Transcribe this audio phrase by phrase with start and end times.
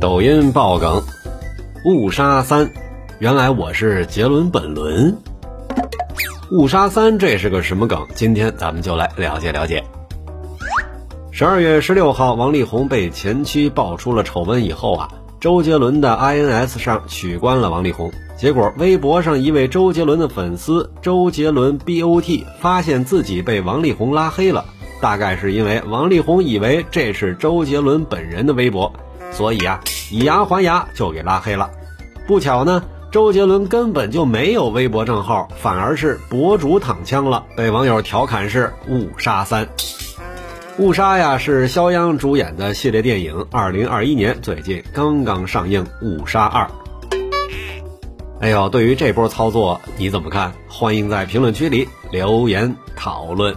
[0.00, 1.02] 抖音爆梗，
[1.84, 2.70] 误杀三，
[3.18, 5.14] 原来我是杰伦本伦。
[6.50, 8.06] 误杀三这是个什么梗？
[8.14, 9.84] 今天咱们就来了解了解。
[11.30, 18.10] 十二月十六号，王力宏被前妻爆出了丑闻以后啊，周杰伦的 INS 上取关了王力宏。
[18.38, 24.64] 结果，微博上一位周杰伦的粉丝周杰伦 BOT 发现自己被王力宏拉黑了，
[25.02, 28.90] 大概是因为王力宏以为这是周杰伦本人的微博。
[29.30, 29.80] 所以啊，
[30.10, 31.70] 以牙还牙就给拉黑了。
[32.26, 39.68] 不巧呢，周杰伦根本就没有微博账号，反而是博主躺枪了，被网友调侃是误杀三。
[40.78, 45.86] 误杀呀，是肖央主演的系列电影，二零二一年最近刚刚上映。
[46.02, 46.70] 误杀二。
[48.40, 50.52] 哎呦，对于这波操作你怎么看？
[50.68, 53.54] 欢迎在评论区里留言讨论。